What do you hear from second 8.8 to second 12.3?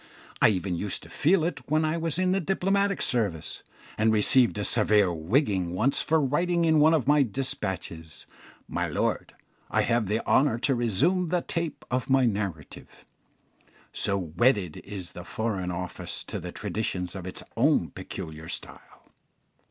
lord, I have the honour to resume the 'tape' of my